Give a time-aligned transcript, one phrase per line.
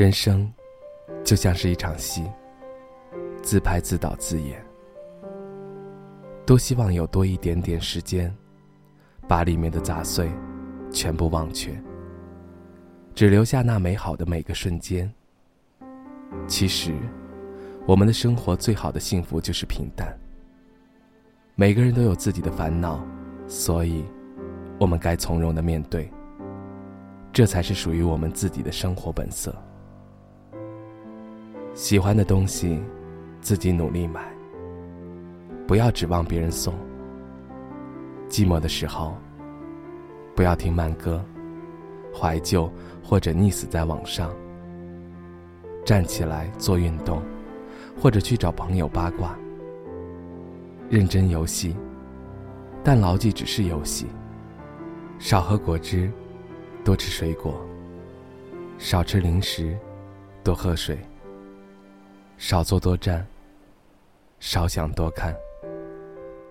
[0.00, 0.50] 人生，
[1.22, 2.24] 就像是一场戏，
[3.42, 4.64] 自拍自导自演。
[6.46, 8.34] 多希望有多一点点时间，
[9.28, 10.32] 把里面的杂碎
[10.90, 11.78] 全部忘却，
[13.14, 15.12] 只留下那美好的每个瞬间。
[16.48, 16.94] 其实，
[17.86, 20.18] 我们的生活最好的幸福就是平淡。
[21.56, 23.06] 每个人都有自己的烦恼，
[23.46, 24.02] 所以，
[24.78, 26.10] 我们该从容的面对。
[27.34, 29.54] 这才是属于我们自己的生活本色。
[31.74, 32.82] 喜欢的东西，
[33.40, 34.22] 自己努力买。
[35.66, 36.74] 不要指望别人送。
[38.28, 39.16] 寂寞的时候，
[40.34, 41.24] 不要听慢歌，
[42.12, 42.70] 怀旧
[43.02, 44.30] 或者溺死在网上。
[45.84, 47.22] 站起来做运动，
[48.00, 49.36] 或者去找朋友八卦。
[50.88, 51.76] 认真游戏，
[52.82, 54.06] 但牢记只是游戏。
[55.18, 56.10] 少喝果汁，
[56.84, 57.64] 多吃水果。
[58.76, 59.76] 少吃零食，
[60.42, 60.98] 多喝水。
[62.42, 63.24] 少坐多站，
[64.38, 65.36] 少想多看。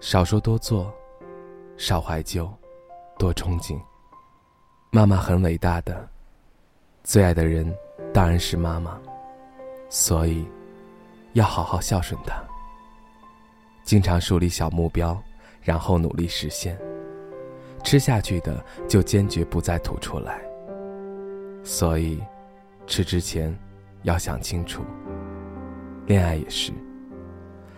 [0.00, 0.92] 少说多做，
[1.78, 2.46] 少怀旧，
[3.18, 3.80] 多憧憬。
[4.90, 6.06] 妈妈很伟大的，
[7.02, 7.74] 最爱的人
[8.12, 9.00] 当然是妈妈，
[9.88, 10.46] 所以
[11.32, 12.38] 要好好孝顺她。
[13.82, 15.18] 经常树立小目标，
[15.62, 16.78] 然后努力实现。
[17.82, 20.38] 吃下去的就坚决不再吐出来。
[21.64, 22.22] 所以，
[22.86, 23.58] 吃之前
[24.02, 24.84] 要想清楚。
[26.08, 26.72] 恋爱也是，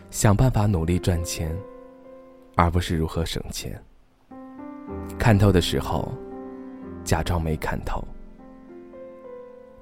[0.08, 1.52] 想办法努力赚钱，
[2.54, 3.76] 而不是如何省钱。
[5.18, 6.12] 看透的时候，
[7.02, 8.00] 假装没看透。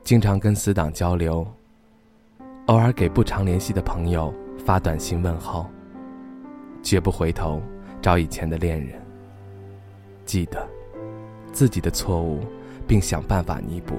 [0.03, 1.47] 经常跟死党交流，
[2.69, 4.33] 偶尔给不常联系的朋友
[4.65, 5.67] 发短信问候，
[6.83, 7.61] 绝不回头
[8.01, 8.99] 找以前的恋人。
[10.25, 10.67] 记得
[11.53, 12.41] 自己的错误，
[12.87, 13.99] 并想办法弥补，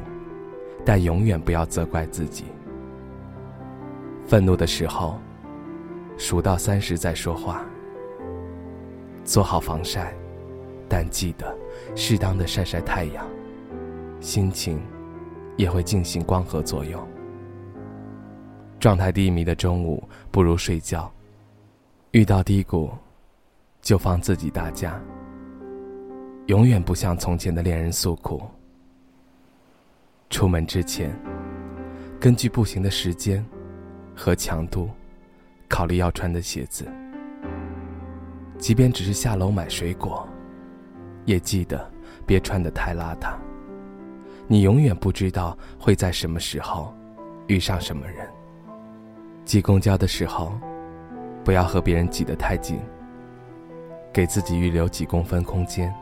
[0.83, 2.45] 但永远不要责怪自己。
[4.29, 5.19] 愤怒的时候，
[6.15, 7.65] 数到三十再说话。
[9.23, 10.15] 做好防晒，
[10.87, 11.57] 但记得
[11.95, 13.27] 适当的晒晒太阳，
[14.19, 14.79] 心情
[15.57, 17.03] 也会进行光合作用。
[18.79, 21.11] 状态低迷的中午不如睡觉，
[22.11, 22.91] 遇到低谷
[23.81, 25.01] 就放自己大假。
[26.45, 28.43] 永远不向从前的恋人诉苦。
[30.29, 31.11] 出门之前，
[32.19, 33.43] 根据步行的时间。
[34.19, 34.89] 和强度，
[35.69, 36.85] 考虑要穿的鞋子。
[38.57, 40.27] 即便只是下楼买水果，
[41.23, 41.89] 也记得
[42.25, 43.33] 别穿得太邋遢。
[44.45, 46.93] 你永远不知道会在什么时候
[47.47, 48.27] 遇上什么人。
[49.45, 50.51] 挤公交的时候，
[51.45, 52.77] 不要和别人挤得太近，
[54.11, 55.93] 给自己预留几公分空间。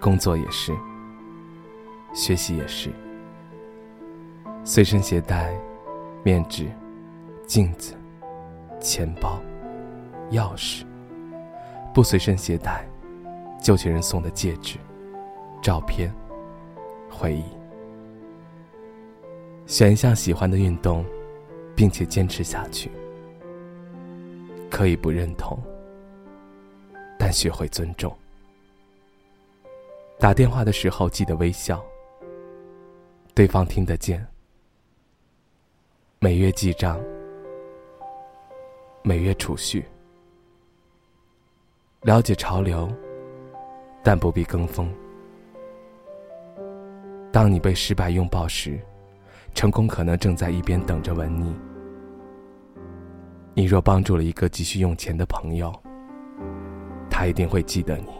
[0.00, 0.74] 工作也是，
[2.14, 2.88] 学习也是，
[4.64, 5.54] 随身携带。
[6.22, 6.70] 面纸、
[7.46, 7.94] 镜子、
[8.78, 9.40] 钱包、
[10.30, 10.84] 钥匙，
[11.94, 12.86] 不随身携带，
[13.62, 14.78] 旧情人送的戒指、
[15.62, 16.12] 照片、
[17.10, 17.44] 回忆。
[19.66, 21.04] 选一项喜欢的运动，
[21.74, 22.90] 并且坚持下去。
[24.70, 25.58] 可以不认同，
[27.18, 28.14] 但学会尊重。
[30.18, 31.82] 打电话的时候记得微笑，
[33.34, 34.26] 对方听得见。
[36.22, 37.00] 每月记账，
[39.02, 39.82] 每月储蓄，
[42.02, 42.92] 了解潮流，
[44.04, 44.92] 但不必跟风。
[47.32, 48.78] 当你被失败拥抱时，
[49.54, 51.58] 成功可能正在一边等着吻你。
[53.54, 55.74] 你若帮助了一个急需用钱的朋友，
[57.08, 58.10] 他一定会记得你，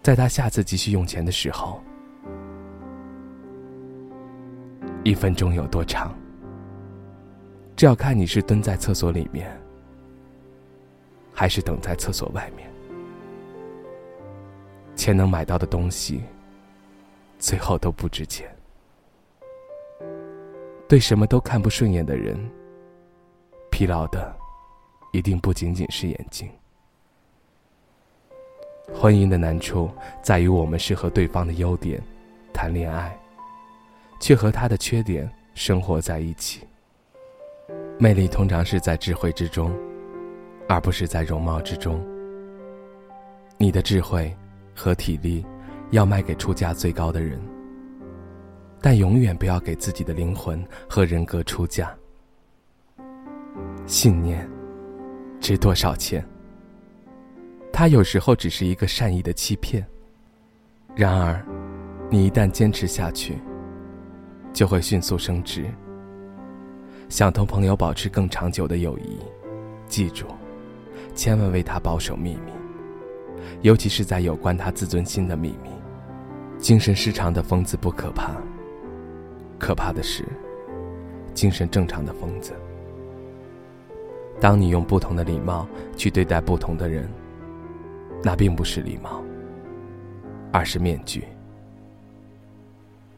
[0.00, 1.78] 在他下次急需用钱的时候。
[5.02, 6.14] 一分钟有多长？
[7.74, 9.50] 这要看你是蹲在厕所里面，
[11.32, 12.68] 还是等在厕所外面。
[14.94, 16.20] 钱能买到的东西，
[17.38, 18.46] 最后都不值钱。
[20.86, 22.36] 对什么都看不顺眼的人，
[23.70, 24.36] 疲劳的
[25.12, 26.46] 一定不仅仅是眼睛。
[28.92, 29.88] 婚姻的难处
[30.20, 32.02] 在于，我们是和对方的优点
[32.52, 33.18] 谈恋爱。
[34.20, 36.60] 却和他的缺点生活在一起。
[37.98, 39.74] 魅力通常是在智慧之中，
[40.68, 42.00] 而不是在容貌之中。
[43.58, 44.34] 你的智慧
[44.74, 45.44] 和体力
[45.90, 47.40] 要卖给出价最高的人，
[48.80, 51.94] 但永远不要给自己的灵魂和人格出价。
[53.86, 54.48] 信念
[55.40, 56.24] 值多少钱？
[57.72, 59.84] 它有时候只是一个善意的欺骗。
[60.94, 61.44] 然而，
[62.10, 63.38] 你一旦坚持下去。
[64.52, 65.66] 就会迅速升值。
[67.08, 69.18] 想同朋友保持更长久的友谊，
[69.88, 70.26] 记住，
[71.14, 72.52] 千万为他保守秘密，
[73.62, 75.70] 尤其是在有关他自尊心的秘密。
[76.58, 78.36] 精神失常的疯子不可怕，
[79.58, 80.24] 可怕的是
[81.32, 82.52] 精神正常的疯子。
[84.38, 87.08] 当你用不同的礼貌去对待不同的人，
[88.22, 89.22] 那并不是礼貌，
[90.52, 91.24] 而是面具。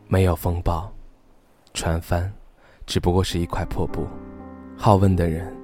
[0.06, 0.92] 没有风暴，
[1.74, 2.30] 船帆
[2.86, 4.06] 只不过是一块破布。
[4.76, 5.54] 好问的人，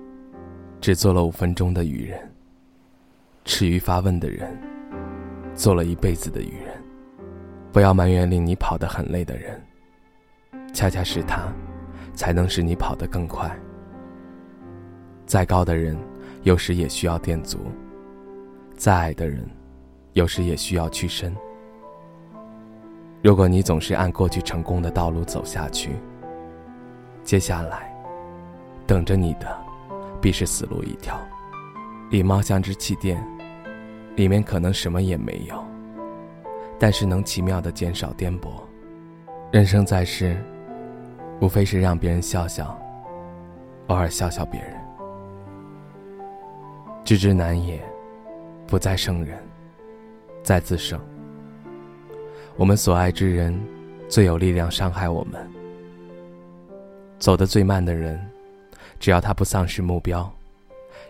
[0.80, 2.18] 只做了五分钟的愚人；
[3.44, 4.56] 耻于发问的人，
[5.54, 6.82] 做了一辈子的愚人。
[7.72, 9.60] 不要埋怨令你跑得很累的人，
[10.72, 11.52] 恰恰是他，
[12.14, 13.54] 才能使你跑得更快。
[15.26, 15.96] 再高的人，
[16.42, 17.58] 有时也需要垫足；
[18.76, 19.46] 再矮的人，
[20.14, 21.34] 有时也需要屈身。
[23.20, 25.96] 如果你总是按过去成功的道路走下去，
[27.24, 27.92] 接下来
[28.86, 29.58] 等着你的
[30.20, 31.18] 必是死路一条。
[32.10, 33.22] 礼貌像只气垫，
[34.14, 35.62] 里面可能什么也没有，
[36.78, 38.48] 但是能奇妙的减少颠簸。
[39.50, 40.40] 人生在世，
[41.40, 42.78] 无非是让别人笑笑，
[43.88, 44.74] 偶尔笑笑别人。
[47.04, 47.82] 知之难也，
[48.66, 49.38] 不在圣人，
[50.42, 51.00] 在自胜。
[52.58, 53.56] 我们所爱之人，
[54.08, 55.48] 最有力量伤害我们。
[57.16, 58.20] 走得最慢的人，
[58.98, 60.28] 只要他不丧失目标，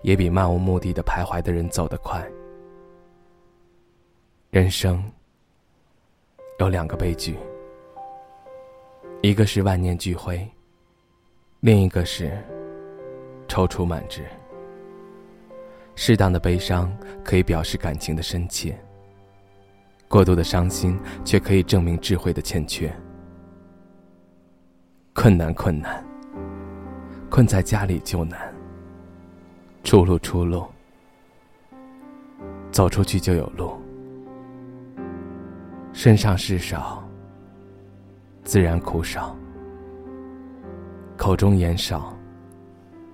[0.02, 2.22] 也比漫无目的的徘徊的人走得快。
[4.50, 5.02] 人生
[6.58, 7.34] 有两个悲剧，
[9.22, 10.46] 一个是万念俱灰，
[11.60, 12.30] 另一个是
[13.48, 14.22] 踌躇满志。
[15.94, 16.94] 适当的悲伤
[17.24, 18.78] 可以表示感情的深切，
[20.08, 22.90] 过度的伤心却可以证明智慧的欠缺。
[25.14, 26.02] 困难，困难，
[27.28, 28.38] 困在家里就难；
[29.84, 30.64] 出路，出路，
[32.70, 33.72] 走出去就有路。
[35.93, 37.02] 身上事少，
[38.44, 39.37] 自然苦少；
[41.16, 42.16] 口中言少，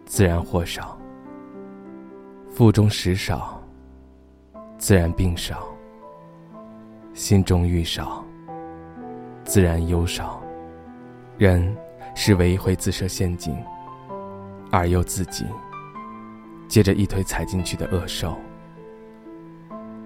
[0.05, 0.97] 自然祸少。
[2.50, 3.61] 腹中食少，
[4.79, 5.56] 自然病少；
[7.14, 8.25] 心中欲少，
[9.44, 10.43] 自然忧少。
[11.38, 11.75] 人
[12.16, 13.56] 是唯一会自设陷阱，
[14.72, 15.46] 而又自己
[16.66, 18.37] 接着一腿踩进去的恶兽。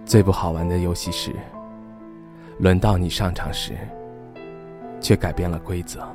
[0.05, 1.35] 最不好玩的游戏是，
[2.59, 3.75] 轮到你上场时，
[5.01, 6.07] 却改变了规则。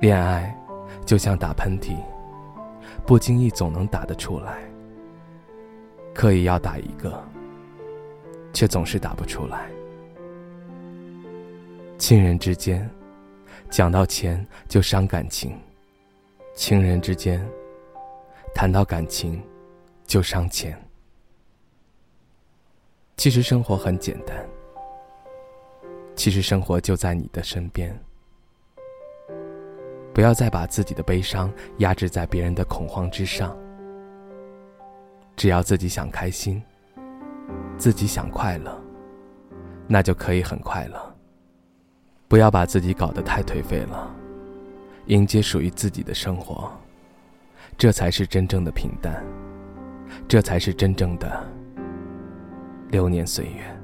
[0.00, 0.56] 恋爱
[1.04, 1.94] 就像打喷嚏。
[3.06, 4.58] 不经意总能打得出来，
[6.14, 7.22] 刻意要打一个，
[8.54, 9.68] 却总是打不出来。
[11.98, 12.88] 亲人之间，
[13.68, 15.52] 讲到钱就伤感情；
[16.54, 17.46] 情人之间，
[18.54, 19.42] 谈到感情
[20.06, 20.80] 就伤钱。
[23.16, 24.36] 其实生活很简单，
[26.16, 27.96] 其实生活就在你的身边。
[30.12, 33.56] 不要再把自己的悲伤压制在别人的恐慌之上。
[35.36, 36.62] 只要自己想开心，
[37.76, 38.80] 自己想快乐，
[39.86, 41.14] 那就可以很快乐。
[42.28, 44.10] 不要把自己搞得太颓废了，
[45.06, 46.72] 迎接属于自己的生活，
[47.76, 49.22] 这才是真正的平淡，
[50.26, 51.46] 这才是真正的
[52.90, 53.83] 流年岁月。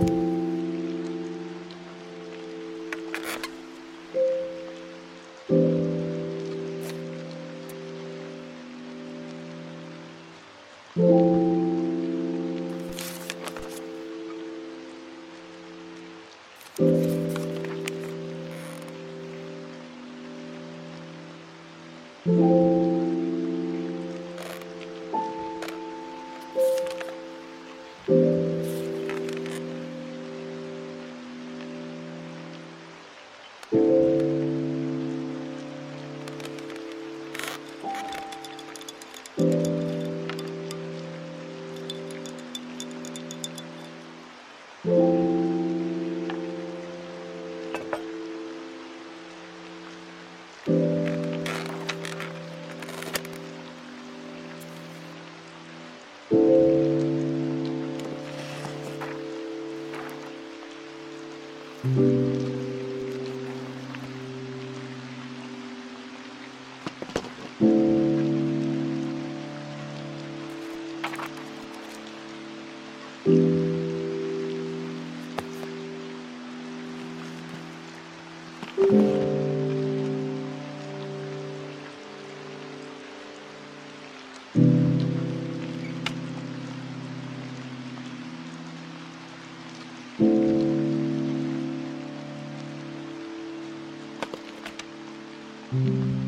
[95.73, 96.20] Mm-hmm.